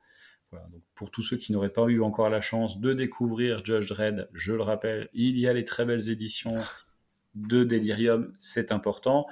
Pour 0.94 1.10
tous 1.10 1.24
ceux 1.24 1.38
qui 1.38 1.52
n'auraient 1.52 1.70
pas 1.70 1.88
eu 1.88 2.02
encore 2.04 2.30
la 2.30 2.42
chance 2.42 2.80
de 2.80 2.94
découvrir 2.94 3.66
Judge 3.66 3.90
Dredd, 3.90 4.30
je 4.34 4.54
le 4.54 4.62
rappelle, 4.62 5.10
il 5.14 5.36
y 5.40 5.48
a 5.48 5.54
les 5.54 5.66
très 5.66 5.84
belles 5.84 6.12
éditions 6.12 6.56
de 7.34 7.64
Delirium, 7.64 8.36
c'est 8.38 8.72
important. 8.72 9.26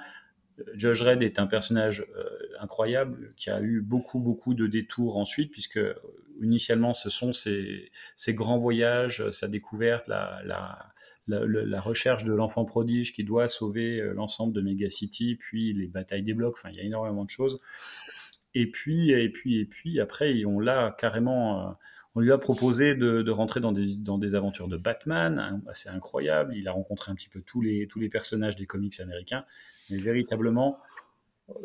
Judge 0.74 1.00
Dredd 1.00 1.22
est 1.22 1.38
un 1.38 1.46
personnage 1.46 2.06
euh, 2.16 2.24
incroyable 2.60 3.32
qui 3.36 3.50
a 3.50 3.60
eu 3.60 3.80
beaucoup 3.80 4.20
beaucoup 4.20 4.54
de 4.54 4.66
détours 4.66 5.16
ensuite 5.16 5.50
puisque 5.50 5.80
initialement 6.40 6.94
ce 6.94 7.10
sont 7.10 7.32
ces 7.32 7.90
grands 8.28 8.58
voyages, 8.58 9.30
sa 9.30 9.48
découverte, 9.48 10.08
la, 10.08 10.40
la, 10.44 10.92
la, 11.26 11.80
recherche 11.80 12.24
de 12.24 12.32
l'enfant 12.32 12.64
prodige 12.64 13.14
qui 13.14 13.22
doit 13.22 13.46
sauver 13.46 14.00
l'ensemble 14.14 14.52
de 14.52 14.60
Megacity, 14.60 15.36
puis 15.36 15.72
les 15.72 15.86
batailles 15.86 16.22
des 16.22 16.34
blocs, 16.34 16.56
enfin 16.58 16.70
il 16.70 16.76
y 16.76 16.80
a 16.80 16.84
énormément 16.84 17.24
de 17.24 17.30
choses. 17.30 17.60
Et 18.54 18.70
puis, 18.70 19.10
et 19.10 19.30
puis, 19.30 19.58
et 19.58 19.64
puis, 19.64 20.00
après, 20.00 20.44
on 20.44 20.60
l'a 20.60 20.94
carrément, 20.98 21.76
on 22.14 22.20
lui 22.20 22.32
a 22.32 22.38
proposé 22.38 22.94
de, 22.94 23.30
rentrer 23.30 23.60
dans 23.60 23.72
des, 23.72 23.96
dans 23.98 24.18
des 24.18 24.34
aventures 24.34 24.68
de 24.68 24.76
Batman, 24.76 25.38
hein, 25.38 25.62
assez 25.68 25.88
incroyable. 25.88 26.54
Il 26.56 26.68
a 26.68 26.72
rencontré 26.72 27.10
un 27.10 27.14
petit 27.14 27.28
peu 27.28 27.40
tous 27.40 27.62
les, 27.62 27.86
tous 27.86 27.98
les 27.98 28.08
personnages 28.08 28.56
des 28.56 28.66
comics 28.66 29.00
américains. 29.00 29.44
Mais 29.90 29.98
véritablement, 29.98 30.78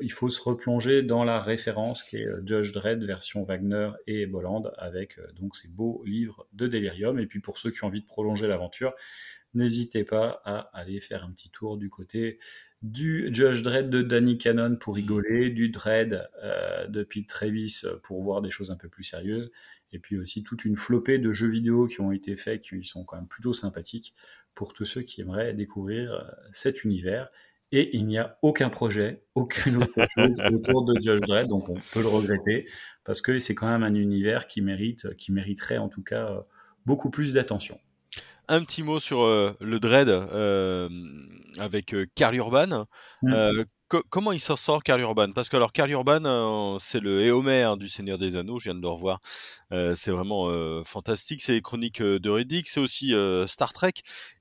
il 0.02 0.12
faut 0.12 0.30
se 0.30 0.42
replonger 0.42 1.04
dans 1.04 1.24
la 1.24 1.40
référence 1.40 2.04
qui 2.04 2.18
est 2.18 2.28
euh, 2.28 2.42
Judge 2.46 2.72
Dredd 2.74 3.04
version 3.04 3.44
Wagner 3.44 3.92
et 4.08 4.26
Bolland 4.26 4.64
avec 4.78 5.18
euh, 5.20 5.28
donc 5.34 5.56
ces 5.56 5.68
beaux 5.68 6.04
livres 6.06 6.48
de 6.54 6.68
Delirium. 6.68 7.20
Et 7.20 7.28
puis 7.28 7.40
pour 7.40 7.58
ceux 7.58 7.72
qui 7.72 7.84
ont 7.84 7.88
envie 7.88 8.02
de 8.02 8.08
prolonger 8.08 8.48
l'aventure, 8.48 8.94
n'hésitez 9.54 10.04
pas 10.04 10.42
à 10.46 10.70
aller 10.78 11.00
faire 11.00 11.24
un 11.24 11.32
petit 11.32 11.50
tour 11.50 11.78
du 11.78 11.90
côté 11.90 12.40
du 12.82 13.30
Judge 13.34 13.64
Dredd 13.64 13.90
de 13.90 14.02
Danny 14.02 14.38
Cannon 14.38 14.76
pour 14.78 14.96
rigoler, 14.96 15.50
du 15.50 15.70
Dredd 15.70 16.28
euh, 16.44 16.88
de 16.88 17.04
Pete 17.04 17.28
Travis 17.28 17.82
pour 18.04 18.22
voir 18.22 18.42
des 18.42 18.50
choses 18.50 18.72
un 18.72 18.78
peu 18.78 18.90
plus 18.90 19.04
sérieuses, 19.04 19.52
et 19.92 20.00
puis 20.00 20.18
aussi 20.18 20.44
toute 20.44 20.66
une 20.66 20.76
flopée 20.76 21.18
de 21.18 21.32
jeux 21.32 21.50
vidéo 21.50 21.88
qui 21.88 22.02
ont 22.02 22.12
été 22.12 22.36
faits, 22.36 22.62
qui 22.62 22.84
sont 22.84 23.04
quand 23.04 23.16
même 23.16 23.28
plutôt 23.28 23.54
sympathiques 23.54 24.14
pour 24.54 24.74
tous 24.74 24.86
ceux 24.86 25.02
qui 25.02 25.22
aimeraient 25.22 25.54
découvrir 25.54 26.36
cet 26.52 26.84
univers 26.84 27.30
et 27.72 27.96
il 27.98 28.06
n'y 28.06 28.18
a 28.18 28.38
aucun 28.42 28.70
projet, 28.70 29.24
aucune 29.36 29.78
autre 29.78 30.08
chose 30.16 30.40
autour 30.54 30.86
de 30.86 31.00
Judge 31.02 31.22
Dredd, 31.22 31.48
donc 31.48 31.70
on 31.70 31.76
peut 31.76 32.02
le 32.02 32.08
regretter 32.08 32.68
parce 33.04 33.22
que 33.22 33.40
c'est 33.40 33.56
quand 33.56 33.68
même 33.68 33.84
un 33.84 33.96
univers 33.96 34.48
qui 34.48 34.62
mérite, 34.62 35.16
qui 35.16 35.32
mériterait 35.32 35.78
en 35.78 35.88
tout 35.88 36.04
cas 36.04 36.30
euh, 36.30 36.42
beaucoup 36.86 37.10
plus 37.10 37.34
d'attention. 37.34 37.80
Un 38.50 38.64
petit 38.64 38.84
mot 38.84 39.00
sur 39.00 39.22
euh, 39.22 39.54
le 39.62 39.80
Dread 39.80 40.10
euh, 40.10 40.90
avec 41.60 41.96
Carl 42.16 42.36
Urban. 42.36 42.86
Comment 43.88 44.34
il 44.34 44.40
s'en 44.40 44.58
sort, 44.58 44.84
Karl 44.84 45.00
Urban? 45.00 45.32
Parce 45.32 45.48
que 45.48 45.56
alors 45.56 45.72
Karl 45.72 45.90
Urban, 45.90 46.26
euh, 46.26 46.78
c'est 46.78 47.00
le 47.00 47.22
Éomer 47.22 47.76
du 47.78 47.88
Seigneur 47.88 48.18
des 48.18 48.36
Anneaux, 48.36 48.60
je 48.60 48.66
viens 48.66 48.76
de 48.76 48.82
le 48.82 48.88
revoir. 48.90 49.20
Euh, 49.72 49.96
c'est 49.96 50.12
vraiment 50.12 50.50
euh, 50.50 50.84
fantastique. 50.84 51.42
C'est 51.42 51.54
les 51.54 51.62
chroniques 51.62 52.02
de 52.02 52.30
Riddick, 52.30 52.68
c'est 52.68 52.82
aussi 52.82 53.14
Star 53.46 53.72
Trek. 53.72 53.94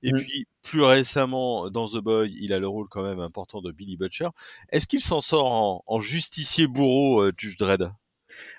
Et 0.03 0.11
mmh. 0.11 0.15
puis 0.15 0.45
plus 0.63 0.83
récemment, 0.83 1.69
dans 1.69 1.87
The 1.87 1.97
Boy, 1.97 2.35
il 2.41 2.51
a 2.51 2.59
le 2.59 2.67
rôle 2.67 2.87
quand 2.89 3.03
même 3.03 3.21
important 3.21 3.61
de 3.61 3.71
Billy 3.71 3.95
Butcher. 3.95 4.27
Est-ce 4.69 4.85
qu'il 4.85 5.01
s'en 5.01 5.21
sort 5.21 5.83
en, 5.87 5.99
justicier 5.99 6.67
bourreau, 6.67 7.31
Judge 7.37 7.57
Dredd 7.57 7.91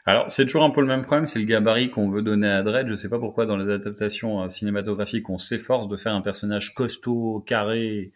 alors, 0.07 0.31
c'est 0.31 0.47
toujours 0.47 0.65
un 0.65 0.71
peu 0.71 0.81
le 0.81 0.87
même 0.87 1.03
problème, 1.03 1.27
c'est 1.27 1.39
le 1.39 1.45
gabarit 1.45 1.91
qu'on 1.91 2.09
veut 2.09 2.23
donner 2.23 2.49
à 2.49 2.63
Dredd. 2.63 2.89
Je 2.89 2.95
sais 2.95 3.11
pas 3.11 3.19
pourquoi 3.19 3.45
dans 3.45 3.59
les 3.59 3.71
adaptations 3.71 4.49
cinématographiques, 4.49 5.29
on 5.29 5.37
s'efforce 5.37 5.89
de 5.89 5.97
faire 5.99 6.15
un 6.15 6.23
personnage 6.23 6.73
costaud, 6.75 7.45
carré, 7.47 8.11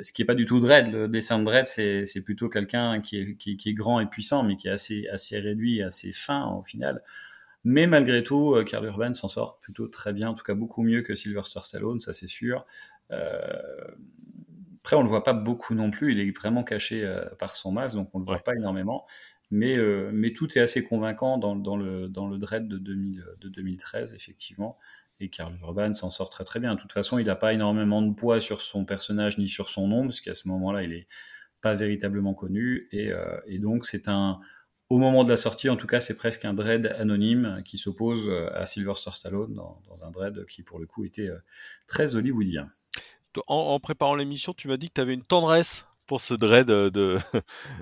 ce 0.00 0.12
qui 0.12 0.22
est 0.22 0.24
pas 0.24 0.34
du 0.34 0.44
tout 0.44 0.60
Dredd. 0.60 0.90
Le 0.92 1.08
dessin 1.08 1.38
de 1.38 1.44
Dredd, 1.44 1.66
c'est 1.66 2.24
plutôt 2.24 2.48
quelqu'un 2.48 3.00
qui 3.00 3.18
est, 3.18 3.36
qui, 3.36 3.58
est 3.64 3.74
grand 3.74 4.00
et 4.00 4.06
puissant, 4.06 4.42
mais 4.42 4.56
qui 4.56 4.68
est 4.68 4.72
assez, 4.72 5.08
assez 5.08 5.38
réduit, 5.38 5.82
assez 5.82 6.12
fin 6.12 6.46
au 6.46 6.62
final. 6.62 7.02
Mais 7.64 7.86
malgré 7.86 8.22
tout, 8.22 8.54
euh, 8.54 8.64
Karl 8.64 8.86
Urban 8.86 9.14
s'en 9.14 9.28
sort 9.28 9.58
plutôt 9.58 9.88
très 9.88 10.12
bien, 10.12 10.30
en 10.30 10.34
tout 10.34 10.44
cas 10.44 10.54
beaucoup 10.54 10.82
mieux 10.82 11.02
que 11.02 11.14
Sylvester 11.14 11.60
Stallone, 11.62 12.00
ça 12.00 12.12
c'est 12.12 12.28
sûr. 12.28 12.64
Euh, 13.10 13.40
après, 14.80 14.96
on 14.96 15.02
le 15.02 15.08
voit 15.08 15.24
pas 15.24 15.32
beaucoup 15.32 15.74
non 15.74 15.90
plus, 15.90 16.12
il 16.12 16.20
est 16.20 16.30
vraiment 16.36 16.64
caché 16.64 17.04
euh, 17.04 17.24
par 17.38 17.54
son 17.54 17.72
masque, 17.72 17.96
donc 17.96 18.10
on 18.14 18.20
le 18.20 18.24
voit 18.24 18.38
pas 18.38 18.54
énormément. 18.54 19.06
Mais, 19.50 19.78
mais 20.12 20.34
tout 20.34 20.58
est 20.58 20.60
assez 20.60 20.84
convaincant 20.84 21.38
dans, 21.38 21.56
dans, 21.56 21.78
le, 21.78 22.08
dans 22.08 22.28
le 22.28 22.36
Dread 22.36 22.68
de, 22.68 22.76
2000, 22.76 23.24
de 23.40 23.48
2013, 23.48 24.12
effectivement 24.12 24.76
et 25.20 25.28
Karl 25.28 25.54
Urban 25.60 25.92
s'en 25.92 26.10
sort 26.10 26.30
très 26.30 26.44
très 26.44 26.60
bien. 26.60 26.74
De 26.74 26.80
toute 26.80 26.92
façon, 26.92 27.18
il 27.18 27.26
n'a 27.26 27.36
pas 27.36 27.52
énormément 27.52 28.02
de 28.02 28.14
poids 28.14 28.40
sur 28.40 28.60
son 28.60 28.84
personnage 28.84 29.38
ni 29.38 29.48
sur 29.48 29.68
son 29.68 29.88
nom, 29.88 30.02
parce 30.02 30.20
qu'à 30.20 30.34
ce 30.34 30.48
moment-là, 30.48 30.82
il 30.82 30.92
est 30.92 31.08
pas 31.60 31.74
véritablement 31.74 32.34
connu. 32.34 32.88
Et, 32.92 33.10
euh, 33.10 33.38
et 33.46 33.58
donc, 33.58 33.84
c'est 33.84 34.08
un, 34.08 34.38
au 34.88 34.98
moment 34.98 35.24
de 35.24 35.30
la 35.30 35.36
sortie, 35.36 35.68
en 35.68 35.76
tout 35.76 35.86
cas, 35.86 36.00
c'est 36.00 36.14
presque 36.14 36.44
un 36.44 36.54
dread 36.54 36.86
anonyme 36.98 37.62
qui 37.64 37.78
s'oppose 37.78 38.28
euh, 38.28 38.48
à 38.54 38.66
Sylvester 38.66 39.10
Stallone 39.12 39.54
dans, 39.54 39.82
dans, 39.88 40.04
un 40.04 40.10
dread 40.10 40.46
qui, 40.46 40.62
pour 40.62 40.78
le 40.78 40.86
coup, 40.86 41.04
était 41.04 41.28
euh, 41.28 41.38
très 41.86 42.14
hollywoodien. 42.14 42.68
En, 43.46 43.78
préparant 43.78 44.14
l'émission, 44.14 44.52
tu 44.52 44.66
m'as 44.68 44.76
dit 44.76 44.88
que 44.88 44.94
tu 44.94 45.00
avais 45.00 45.14
une 45.14 45.22
tendresse 45.22 45.86
pour 46.06 46.20
ce 46.20 46.34
dread 46.34 46.66
de, 46.66 47.18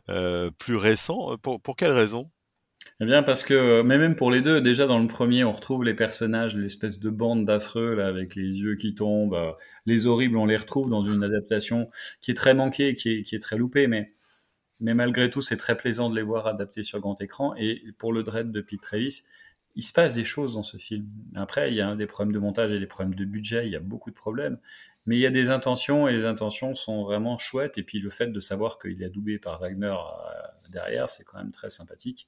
plus 0.58 0.76
récent. 0.76 1.36
Pour, 1.38 1.60
pour 1.60 1.76
quelle 1.76 1.92
raison? 1.92 2.30
Eh 3.00 3.04
bien, 3.04 3.22
parce 3.22 3.44
que, 3.44 3.82
mais 3.82 3.98
même 3.98 4.16
pour 4.16 4.30
les 4.30 4.40
deux, 4.40 4.62
déjà 4.62 4.86
dans 4.86 4.98
le 4.98 5.06
premier, 5.06 5.44
on 5.44 5.52
retrouve 5.52 5.84
les 5.84 5.92
personnages, 5.92 6.56
l'espèce 6.56 6.98
de 6.98 7.10
bande 7.10 7.44
d'affreux, 7.44 7.94
là, 7.94 8.06
avec 8.06 8.34
les 8.34 8.60
yeux 8.60 8.76
qui 8.76 8.94
tombent, 8.94 9.34
euh, 9.34 9.52
les 9.84 10.06
horribles, 10.06 10.38
on 10.38 10.46
les 10.46 10.56
retrouve 10.56 10.88
dans 10.88 11.02
une 11.02 11.22
adaptation 11.22 11.90
qui 12.22 12.30
est 12.30 12.34
très 12.34 12.54
manquée, 12.54 12.94
qui 12.94 13.10
est, 13.30 13.38
très 13.38 13.58
loupée, 13.58 13.86
mais, 13.86 14.12
mais 14.80 14.94
malgré 14.94 15.28
tout, 15.28 15.42
c'est 15.42 15.58
très 15.58 15.76
plaisant 15.76 16.08
de 16.08 16.16
les 16.16 16.22
voir 16.22 16.46
adaptés 16.46 16.82
sur 16.82 16.98
grand 17.00 17.20
écran. 17.20 17.54
Et 17.56 17.82
pour 17.98 18.14
le 18.14 18.22
Dread 18.22 18.50
de 18.50 18.62
Pete 18.62 18.80
Travis, 18.80 19.24
il 19.74 19.82
se 19.82 19.92
passe 19.92 20.14
des 20.14 20.24
choses 20.24 20.54
dans 20.54 20.62
ce 20.62 20.78
film. 20.78 21.06
Après, 21.34 21.70
il 21.70 21.76
y 21.76 21.82
a 21.82 21.94
des 21.96 22.06
problèmes 22.06 22.32
de 22.32 22.38
montage 22.38 22.72
et 22.72 22.80
des 22.80 22.86
problèmes 22.86 23.14
de 23.14 23.24
budget, 23.26 23.66
il 23.66 23.72
y 23.72 23.76
a 23.76 23.80
beaucoup 23.80 24.10
de 24.10 24.14
problèmes. 24.16 24.58
Mais 25.04 25.16
il 25.16 25.20
y 25.20 25.26
a 25.26 25.30
des 25.30 25.50
intentions 25.50 26.08
et 26.08 26.12
les 26.12 26.24
intentions 26.24 26.74
sont 26.74 27.04
vraiment 27.04 27.36
chouettes. 27.38 27.78
Et 27.78 27.82
puis 27.82 28.00
le 28.00 28.10
fait 28.10 28.28
de 28.28 28.40
savoir 28.40 28.78
qu'il 28.78 29.02
est 29.02 29.10
doublé 29.10 29.38
par 29.38 29.60
Wagner 29.60 29.88
euh, 29.88 30.70
derrière, 30.72 31.08
c'est 31.10 31.24
quand 31.24 31.38
même 31.38 31.52
très 31.52 31.70
sympathique 31.70 32.26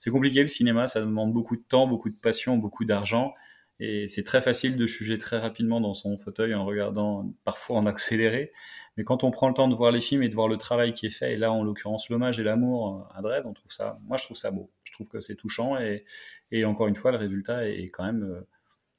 c'est 0.00 0.10
compliqué 0.10 0.40
le 0.40 0.48
cinéma, 0.48 0.86
ça 0.86 1.00
demande 1.02 1.30
beaucoup 1.34 1.56
de 1.56 1.62
temps, 1.62 1.86
beaucoup 1.86 2.08
de 2.08 2.16
passion, 2.16 2.56
beaucoup 2.56 2.86
d'argent. 2.86 3.34
Et 3.80 4.06
c'est 4.06 4.24
très 4.24 4.40
facile 4.40 4.78
de 4.78 4.86
juger 4.86 5.18
très 5.18 5.38
rapidement 5.38 5.78
dans 5.78 5.92
son 5.92 6.16
fauteuil 6.16 6.54
en 6.54 6.64
regardant 6.64 7.30
parfois 7.44 7.76
en 7.76 7.84
accéléré. 7.84 8.50
Mais 8.96 9.04
quand 9.04 9.24
on 9.24 9.30
prend 9.30 9.48
le 9.48 9.52
temps 9.52 9.68
de 9.68 9.74
voir 9.74 9.92
les 9.92 10.00
films 10.00 10.22
et 10.22 10.30
de 10.30 10.34
voir 10.34 10.48
le 10.48 10.56
travail 10.56 10.94
qui 10.94 11.04
est 11.04 11.10
fait, 11.10 11.34
et 11.34 11.36
là 11.36 11.52
en 11.52 11.62
l'occurrence 11.62 12.08
l'hommage 12.08 12.40
et 12.40 12.42
l'amour 12.42 13.06
à 13.14 13.20
Dredd, 13.20 13.44
on 13.44 13.52
trouve 13.52 13.72
ça, 13.72 13.98
moi 14.06 14.16
je 14.16 14.24
trouve 14.24 14.38
ça 14.38 14.50
beau. 14.50 14.70
Je 14.84 14.92
trouve 14.92 15.08
que 15.10 15.20
c'est 15.20 15.36
touchant 15.36 15.78
et, 15.78 16.06
et 16.50 16.64
encore 16.64 16.88
une 16.88 16.94
fois 16.94 17.12
le 17.12 17.18
résultat 17.18 17.68
est 17.68 17.88
quand 17.88 18.04
même 18.04 18.22
euh, 18.22 18.40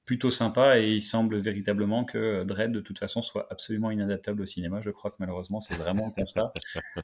plutôt 0.05 0.29
sympa 0.29 0.79
et 0.79 0.91
il 0.91 1.01
semble 1.01 1.35
véritablement 1.37 2.05
que 2.05 2.43
Dredd 2.43 2.71
de 2.71 2.79
toute 2.79 2.99
façon 2.99 3.23
soit 3.23 3.47
absolument 3.49 3.89
inadaptable 3.89 4.43
au 4.43 4.45
cinéma. 4.45 4.81
Je 4.81 4.91
crois 4.91 5.09
que 5.09 5.17
malheureusement 5.17 5.61
c'est 5.61 5.75
vraiment 5.77 6.13
le 6.15 6.21
constat. 6.21 6.53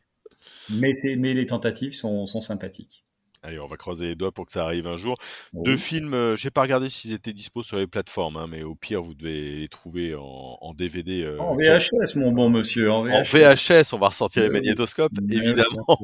Mais, 0.69 0.93
mais 1.17 1.33
les 1.33 1.45
tentatives 1.45 1.93
sont, 1.93 2.25
sont 2.25 2.41
sympathiques. 2.41 3.03
Allez, 3.43 3.59
on 3.59 3.67
va 3.67 3.77
croiser 3.77 4.07
les 4.07 4.15
doigts 4.15 4.31
pour 4.31 4.45
que 4.45 4.51
ça 4.51 4.63
arrive 4.63 4.87
un 4.87 4.97
jour. 4.97 5.17
Deux 5.53 5.77
films, 5.77 6.13
euh, 6.13 6.35
j'ai 6.35 6.49
pas 6.49 6.61
regardé 6.61 6.89
s'ils 6.89 7.13
étaient 7.13 7.33
dispo 7.33 7.63
sur 7.63 7.77
les 7.77 7.87
plateformes, 7.87 8.37
hein, 8.37 8.47
mais 8.49 8.63
au 8.63 8.75
pire, 8.75 9.01
vous 9.01 9.13
devez 9.13 9.57
les 9.57 9.67
trouver 9.67 10.15
en, 10.15 10.73
DVD. 10.73 11.23
Euh, 11.23 11.37
en 11.39 11.55
VHS, 11.55 12.15
mon 12.15 12.31
bon 12.31 12.49
monsieur. 12.49 12.91
En 12.91 13.03
VHS, 13.03 13.93
on 13.93 13.97
va 13.97 14.07
ressortir 14.07 14.43
les 14.43 14.49
magnétoscopes, 14.49 15.11
évidemment. 15.29 15.97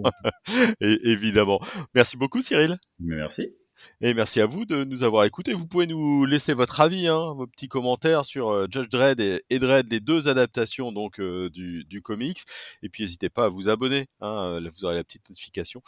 Et, 0.81 0.99
évidemment. 1.11 1.59
Merci 1.95 2.17
beaucoup, 2.17 2.41
Cyril. 2.41 2.77
Merci. 2.99 3.55
Et 4.01 4.13
merci 4.13 4.41
à 4.41 4.45
vous 4.45 4.65
de 4.65 4.83
nous 4.83 5.03
avoir 5.03 5.23
écoutés. 5.23 5.53
Vous 5.53 5.67
pouvez 5.67 5.87
nous 5.87 6.25
laisser 6.25 6.53
votre 6.53 6.81
avis, 6.81 7.07
hein, 7.07 7.33
vos 7.35 7.47
petits 7.47 7.67
commentaires 7.67 8.25
sur 8.25 8.49
euh, 8.49 8.67
Judge 8.69 8.89
Dredd 8.89 9.19
et, 9.21 9.59
Dredd, 9.59 9.89
les 9.89 9.99
deux 9.99 10.27
adaptations 10.27 10.91
donc 10.91 11.19
euh, 11.19 11.49
du, 11.49 11.85
du, 11.85 12.01
comics. 12.01 12.39
Et 12.81 12.89
puis 12.89 13.03
n'hésitez 13.03 13.29
pas 13.29 13.45
à 13.45 13.47
vous 13.47 13.69
abonner. 13.69 14.07
Hein, 14.19 14.59
euh, 14.61 14.69
vous 14.73 14.85
aurez 14.85 14.95
la 14.95 15.03
petite 15.03 15.29
notification 15.29 15.81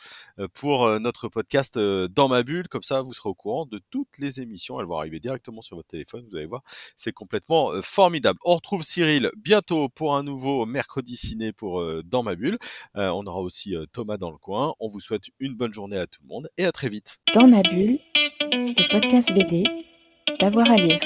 pour 0.53 0.99
notre 0.99 1.27
podcast 1.27 1.77
dans 1.77 2.27
ma 2.27 2.43
bulle. 2.43 2.67
Comme 2.67 2.83
ça, 2.83 3.01
vous 3.01 3.13
serez 3.13 3.29
au 3.29 3.33
courant 3.33 3.65
de 3.65 3.81
toutes 3.89 4.17
les 4.19 4.39
émissions. 4.39 4.79
Elles 4.79 4.85
vont 4.85 4.97
arriver 4.97 5.19
directement 5.19 5.61
sur 5.61 5.75
votre 5.75 5.89
téléphone. 5.89 6.25
Vous 6.29 6.35
allez 6.37 6.45
voir, 6.45 6.61
c'est 6.95 7.11
complètement 7.13 7.71
formidable. 7.81 8.39
On 8.45 8.55
retrouve 8.55 8.83
Cyril 8.83 9.29
bientôt 9.37 9.89
pour 9.89 10.15
un 10.15 10.23
nouveau 10.23 10.65
mercredi 10.65 11.15
ciné 11.15 11.51
pour 11.51 11.83
dans 12.03 12.23
ma 12.23 12.35
bulle. 12.35 12.57
on 12.95 13.25
aura 13.25 13.41
aussi 13.41 13.75
Thomas 13.91 14.17
dans 14.17 14.31
le 14.31 14.37
coin. 14.37 14.73
On 14.79 14.87
vous 14.87 14.99
souhaite 14.99 15.23
une 15.39 15.55
bonne 15.55 15.73
journée 15.73 15.97
à 15.97 16.07
tout 16.07 16.21
le 16.23 16.27
monde 16.27 16.49
et 16.57 16.65
à 16.65 16.71
très 16.71 16.89
vite. 16.89 17.17
Dans 17.33 17.47
ma 17.47 17.61
le 17.87 18.89
podcast 18.91 19.33
BD, 19.33 19.63
d'avoir 20.39 20.69
à 20.71 20.77
lire. 20.77 20.99